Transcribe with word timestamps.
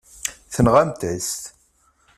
Tenɣamt-as-t. 0.53 1.41